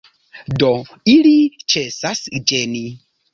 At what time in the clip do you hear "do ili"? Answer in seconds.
0.61-1.33